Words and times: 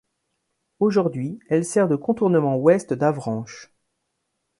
Aujourd'hui 0.79 1.37
elle 1.47 1.63
sert 1.63 1.87
de 1.87 1.95
contournement 1.95 2.57
ouest 2.57 2.91
d'Avranches. 2.91 3.71